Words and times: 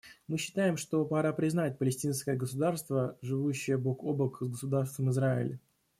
Мы 0.27 0.39
считаем, 0.39 0.77
что 0.77 1.05
пора 1.05 1.31
признать 1.31 1.77
палестинское 1.77 2.35
государство, 2.35 3.19
живущее 3.21 3.77
бок 3.77 4.03
о 4.03 4.13
бок 4.15 4.41
с 4.41 4.45
Государством 4.49 5.11
Израиль. 5.11 5.59